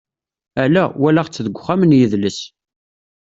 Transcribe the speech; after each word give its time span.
Ala, 0.63 0.83
walaɣ-tt 1.01 1.43
deg 1.45 1.55
wexxam 1.55 1.81
n 1.85 1.95
yidles. 1.99 2.39